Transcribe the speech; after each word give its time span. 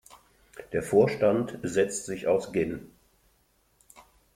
Der 0.73 0.81
Vorstand 0.81 1.59
setzt 1.61 2.07
sich 2.07 2.27
aus 2.27 2.51
Gen. 2.53 2.89